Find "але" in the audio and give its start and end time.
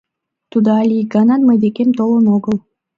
0.81-0.93